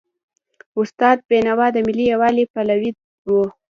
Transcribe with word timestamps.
استاد 0.81 1.17
بینوا 1.29 1.67
د 1.73 1.77
ملي 1.87 2.05
یووالي 2.13 2.43
پلوی 2.53 2.91
و. 3.29 3.33